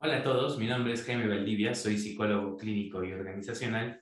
[0.00, 4.00] Hola a todos, mi nombre es Jaime Valdivia, soy psicólogo clínico y organizacional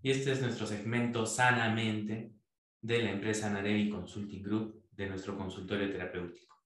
[0.00, 2.32] y este es nuestro segmento Sanamente
[2.80, 6.56] de la empresa Narevi Consulting Group de nuestro consultorio terapéutico.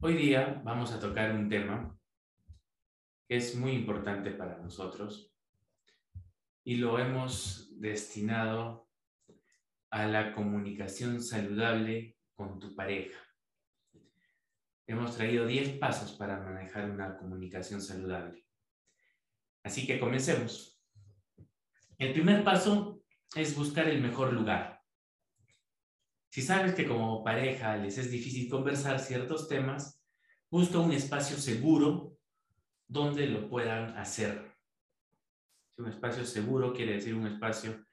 [0.00, 1.96] Hoy día vamos a tocar un tema
[3.28, 5.32] que es muy importante para nosotros
[6.64, 8.88] y lo hemos destinado
[9.90, 13.20] a la comunicación saludable con tu pareja
[14.92, 18.44] hemos traído 10 pasos para manejar una comunicación saludable.
[19.62, 20.80] Así que comencemos.
[21.98, 23.02] El primer paso
[23.34, 24.82] es buscar el mejor lugar.
[26.30, 30.02] Si sabes que como pareja les es difícil conversar ciertos temas,
[30.50, 32.16] busca un espacio seguro
[32.88, 34.56] donde lo puedan hacer.
[35.76, 37.86] Un espacio seguro quiere decir un espacio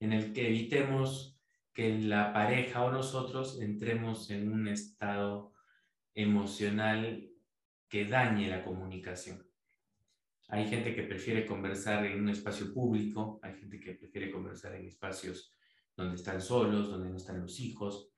[0.00, 1.40] en el que evitemos
[1.72, 5.55] que la pareja o nosotros entremos en un estado
[6.16, 7.30] emocional
[7.88, 9.46] que dañe la comunicación.
[10.48, 14.86] Hay gente que prefiere conversar en un espacio público, hay gente que prefiere conversar en
[14.86, 15.52] espacios
[15.94, 18.10] donde están solos, donde no están los hijos.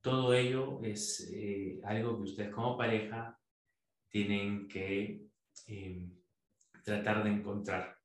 [0.00, 3.38] Todo ello es eh, algo que ustedes como pareja
[4.08, 5.26] tienen que
[5.66, 6.12] em,
[6.84, 7.96] tratar de encontrar.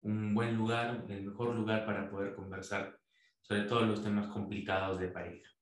[0.00, 2.98] Un buen lugar, el mejor lugar para poder conversar
[3.42, 5.57] sobre todos los temas complicados de pareja.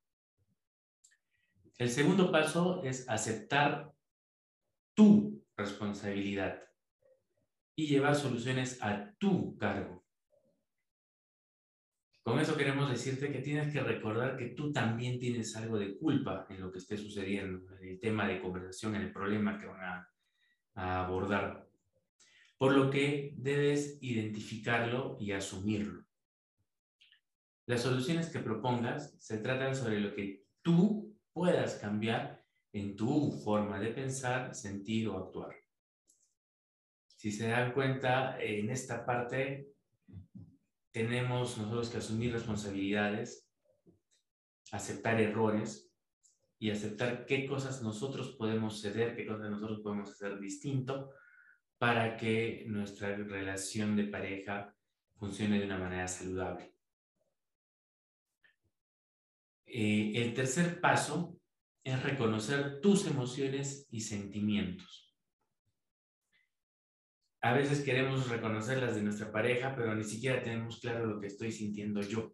[1.79, 3.93] El segundo paso es aceptar
[4.95, 6.63] tu responsabilidad
[7.77, 10.03] y llevar soluciones a tu cargo.
[12.23, 16.47] Con eso queremos decirte que tienes que recordar que tú también tienes algo de culpa
[16.49, 19.81] en lo que esté sucediendo, en el tema de conversación, en el problema que van
[19.81, 20.11] a,
[20.75, 21.69] a abordar.
[22.57, 26.07] Por lo que debes identificarlo y asumirlo.
[27.67, 32.43] Las soluciones que propongas se tratan sobre lo que tú puedas cambiar
[32.73, 35.55] en tu forma de pensar, sentir o actuar.
[37.15, 39.69] Si se dan cuenta, en esta parte
[40.91, 43.47] tenemos nosotros que asumir responsabilidades,
[44.73, 45.93] aceptar errores
[46.59, 51.11] y aceptar qué cosas nosotros podemos ceder, qué cosas nosotros podemos hacer distinto
[51.77, 54.75] para que nuestra relación de pareja
[55.19, 56.76] funcione de una manera saludable.
[59.79, 61.39] Eh, el tercer paso
[61.85, 65.15] es reconocer tus emociones y sentimientos.
[67.43, 71.27] A veces queremos reconocer las de nuestra pareja, pero ni siquiera tenemos claro lo que
[71.27, 72.33] estoy sintiendo yo.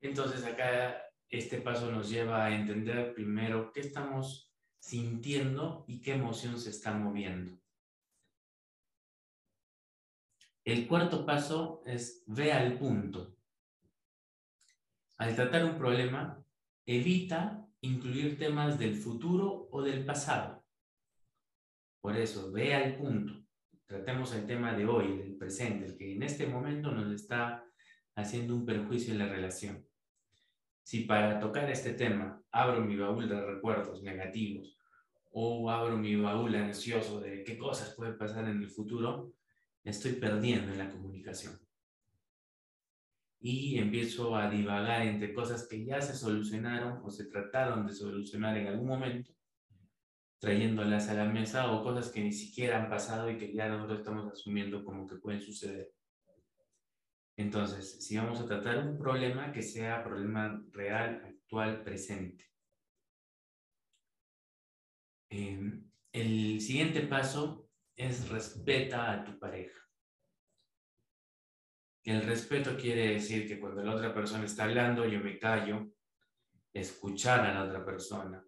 [0.00, 6.58] Entonces acá este paso nos lleva a entender primero qué estamos sintiendo y qué emoción
[6.58, 7.56] se está moviendo.
[10.64, 13.36] El cuarto paso es ve al punto.
[15.24, 16.38] Al tratar un problema,
[16.84, 20.62] evita incluir temas del futuro o del pasado.
[22.02, 23.32] Por eso, ve al punto.
[23.86, 27.64] Tratemos el tema de hoy, del presente, el que en este momento nos está
[28.14, 29.88] haciendo un perjuicio en la relación.
[30.82, 34.76] Si para tocar este tema abro mi baúl de recuerdos negativos
[35.32, 39.32] o abro mi baúl ansioso de qué cosas pueden pasar en el futuro,
[39.84, 41.64] estoy perdiendo en la comunicación
[43.46, 48.56] y empiezo a divagar entre cosas que ya se solucionaron o se trataron de solucionar
[48.56, 49.34] en algún momento,
[50.40, 53.98] trayéndolas a la mesa o cosas que ni siquiera han pasado y que ya nosotros
[53.98, 55.92] estamos asumiendo como que pueden suceder.
[57.36, 62.50] Entonces, si vamos a tratar un problema, que sea problema real, actual, presente.
[65.28, 69.83] Em, el siguiente paso es respeta a tu pareja.
[72.04, 75.90] El respeto quiere decir que cuando la otra persona está hablando, yo me callo,
[76.70, 78.44] escuchar a la otra persona,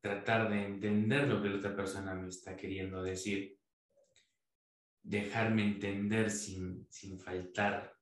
[0.00, 3.58] tratar de entender lo que la otra persona me está queriendo decir,
[5.02, 7.96] dejarme entender sin, sin faltar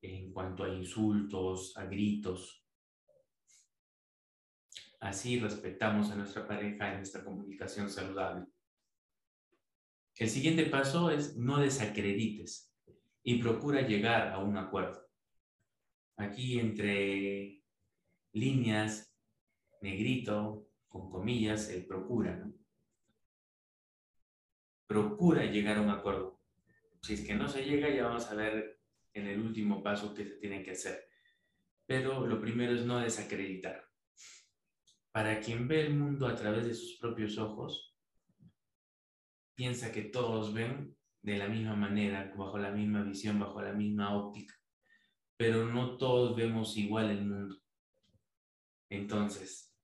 [0.00, 2.64] en cuanto a insultos, a gritos.
[5.00, 8.46] Así respetamos a nuestra pareja en esta comunicación saludable.
[10.14, 12.67] El siguiente paso es no desacredites
[13.28, 15.06] y procura llegar a un acuerdo.
[16.16, 17.62] Aquí entre
[18.32, 19.14] líneas,
[19.82, 22.54] negrito, con comillas, el procura, ¿no?
[24.86, 26.40] Procura llegar a un acuerdo.
[27.02, 28.80] Si es que no se llega, ya vamos a ver
[29.12, 31.06] en el último paso qué se tiene que hacer.
[31.84, 33.90] Pero lo primero es no desacreditar.
[35.12, 37.94] Para quien ve el mundo a través de sus propios ojos,
[39.54, 44.16] piensa que todos ven de la misma manera, bajo la misma visión, bajo la misma
[44.16, 44.54] óptica,
[45.36, 47.56] pero no todos vemos igual el mundo.
[48.90, 49.74] Entonces,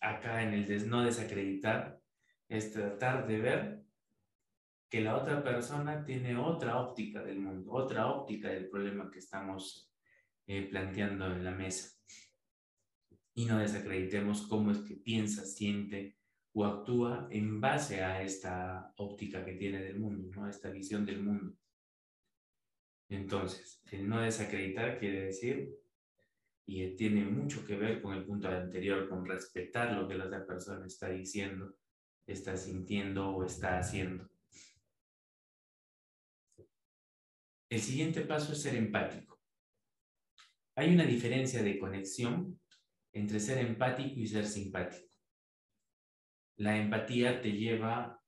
[0.00, 2.00] acá en el no desacreditar,
[2.48, 3.84] es tratar de ver
[4.88, 9.92] que la otra persona tiene otra óptica del mundo, otra óptica del problema que estamos
[10.48, 11.96] eh, planteando en la mesa.
[13.34, 16.18] Y no desacreditemos cómo es que piensa, siente
[16.52, 20.48] o actúa en base a esta óptica que tiene del mundo, ¿no?
[20.48, 21.54] esta visión del mundo.
[23.08, 25.74] Entonces, no desacreditar quiere decir,
[26.66, 30.46] y tiene mucho que ver con el punto anterior, con respetar lo que la otra
[30.46, 31.74] persona está diciendo,
[32.26, 34.30] está sintiendo o está haciendo.
[37.68, 39.40] El siguiente paso es ser empático.
[40.76, 42.60] Hay una diferencia de conexión
[43.12, 45.09] entre ser empático y ser simpático.
[46.60, 48.20] La empatía te lleva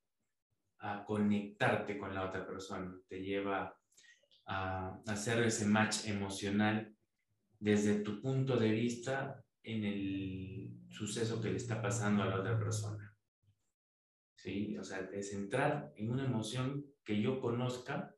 [0.79, 3.77] a conectarte con la otra persona, te lleva
[4.47, 6.95] a hacer ese match emocional
[7.59, 12.57] desde tu punto de vista en el suceso que le está pasando a la otra
[12.57, 13.15] persona.
[14.35, 14.75] ¿Sí?
[14.79, 18.15] O sea, es entrar en una emoción que yo conozca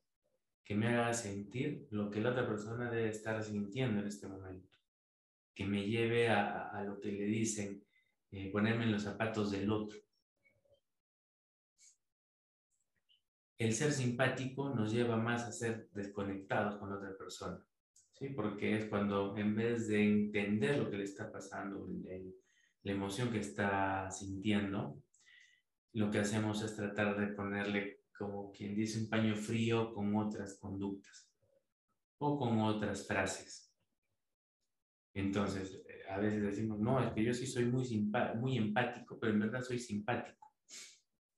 [0.63, 4.77] que me haga sentir lo que la otra persona debe estar sintiendo en este momento,
[5.53, 7.84] que me lleve a, lo que le dicen,
[8.35, 9.97] eh, ponerme en los zapatos del otro.
[13.57, 17.65] El ser simpático nos lleva más a ser desconectados con otra persona,
[18.11, 18.31] ¿sí?
[18.31, 21.87] Porque es cuando en vez de entender lo que le está pasando,
[22.83, 25.01] la emoción que está sintiendo,
[25.93, 30.57] lo que hacemos es tratar de ponerle como quien dice un paño frío con otras
[30.59, 31.31] conductas
[32.17, 33.73] o con otras frases.
[35.13, 39.39] Entonces, a veces decimos, no, es que yo sí soy muy, muy empático, pero en
[39.39, 40.53] verdad soy simpático.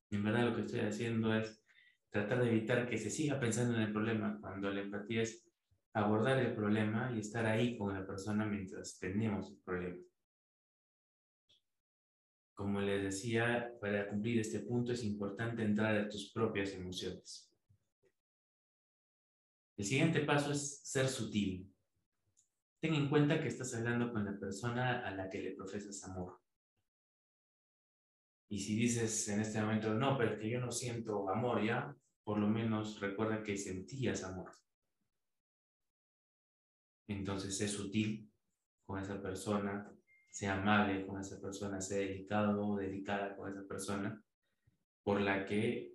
[0.10, 1.64] En verdad lo que estoy haciendo es
[2.10, 5.48] tratar de evitar que se siga pensando en el problema, cuando la empatía es
[5.94, 9.98] abordar el problema y estar ahí con la persona mientras tenemos el problema.
[12.54, 17.52] Como les decía, para cumplir este punto es importante entrar a tus propias emociones.
[19.78, 21.72] El siguiente paso es ser sutil.
[22.80, 26.40] Ten en cuenta que estás hablando con la persona a la que le profesas amor.
[28.50, 31.96] Y si dices en este momento, no, pero es que yo no siento amor ya,
[32.24, 34.52] por lo menos recuerda que sentías amor.
[37.08, 38.32] Entonces es sutil
[38.86, 39.92] con esa persona,
[40.30, 44.24] sea amable con esa persona, sea delicado o delicada con esa persona,
[45.04, 45.94] por la que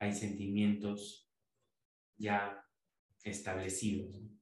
[0.00, 1.30] hay sentimientos
[2.16, 2.64] ya
[3.22, 4.37] establecidos.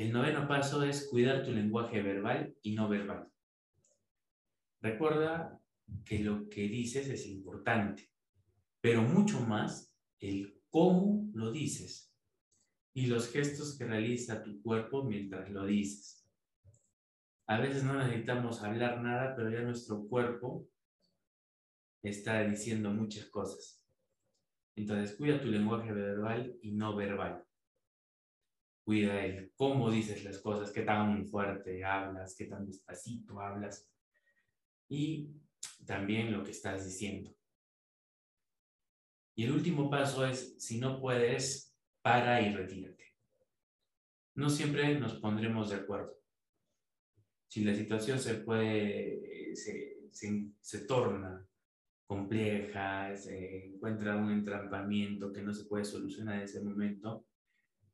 [0.00, 3.30] El noveno paso es cuidar tu lenguaje verbal y no verbal.
[4.80, 5.60] Recuerda
[6.06, 8.10] que lo que dices es importante,
[8.80, 12.16] pero mucho más el cómo lo dices
[12.94, 16.26] y los gestos que realiza tu cuerpo mientras lo dices.
[17.46, 20.66] A veces no necesitamos hablar nada, pero ya nuestro cuerpo
[22.02, 23.84] está diciendo muchas cosas.
[24.76, 27.44] Entonces, cuida tu lenguaje verbal y no verbal.
[28.90, 33.88] Cuida el cómo dices las cosas, qué tan fuerte hablas, qué tan despacito hablas.
[34.88, 35.30] Y
[35.86, 37.32] también lo que estás diciendo.
[39.36, 41.72] Y el último paso es, si no puedes,
[42.02, 43.14] para y retírate.
[44.34, 46.20] No siempre nos pondremos de acuerdo
[47.46, 50.00] si la situación se puede, se,
[50.60, 51.46] se, torna
[52.08, 57.24] compleja, se encuentra un entrampamiento que no se puede solucionar en ese momento,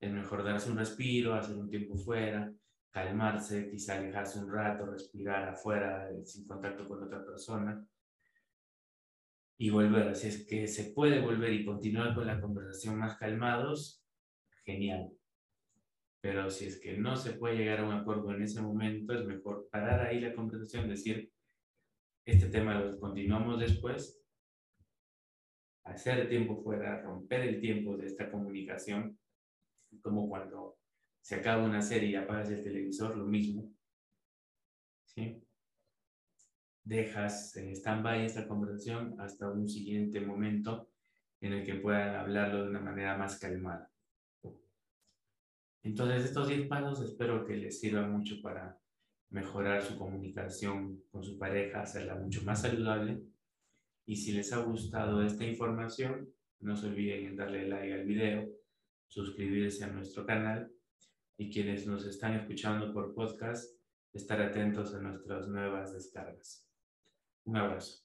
[0.01, 2.53] es mejor darse un respiro, hacer un tiempo fuera,
[2.91, 7.87] calmarse, quizá alejarse un rato, respirar afuera sin contacto con otra persona
[9.59, 10.15] y volver.
[10.15, 14.03] Si es que se puede volver y continuar con la conversación más calmados,
[14.65, 15.11] genial.
[16.21, 19.25] Pero si es que no se puede llegar a un acuerdo en ese momento, es
[19.25, 21.31] mejor parar ahí la conversación, decir,
[22.25, 24.21] este tema lo continuamos después,
[25.85, 29.17] hacer el tiempo fuera, romper el tiempo de esta comunicación,
[30.03, 30.79] como cuando
[31.21, 33.73] se acaba una serie y apagas el televisor, lo mismo.
[35.05, 35.43] ¿Sí?
[36.85, 40.89] Dejas en stand-by esta conversación hasta un siguiente momento
[41.41, 43.91] en el que puedan hablarlo de una manera más calmada.
[45.83, 48.77] Entonces, estos 10 pasos espero que les sirvan mucho para
[49.31, 53.23] mejorar su comunicación con su pareja, hacerla mucho más saludable.
[54.05, 56.29] Y si les ha gustado esta información,
[56.61, 58.49] no se olviden en darle like al video,
[59.07, 60.71] suscribirse a nuestro canal
[61.37, 63.79] y quienes nos están escuchando por podcast,
[64.13, 66.67] estar atentos a nuestras nuevas descargas.
[67.45, 68.05] Un abrazo.